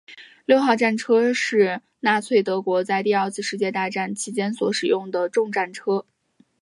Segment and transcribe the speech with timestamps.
[0.47, 6.07] 六号战车是纳粹德国在第二次世界大战期间所使用的重战车。